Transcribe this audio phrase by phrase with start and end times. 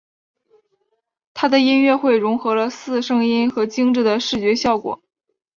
[1.35, 4.99] 他的音乐会融合了四声音和精致的视觉效果。